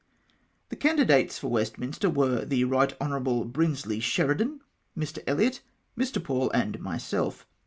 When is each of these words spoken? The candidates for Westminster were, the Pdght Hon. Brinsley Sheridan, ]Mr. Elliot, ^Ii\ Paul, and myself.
The 0.69 0.75
candidates 0.75 1.37
for 1.37 1.49
Westminster 1.49 2.09
were, 2.09 2.43
the 2.43 2.63
Pdght 2.63 2.93
Hon. 2.99 3.43
Brinsley 3.49 3.99
Sheridan, 3.99 4.61
]Mr. 4.97 5.21
Elliot, 5.27 5.61
^Ii\ 5.95 6.23
Paul, 6.23 6.49
and 6.55 6.79
myself. 6.79 7.45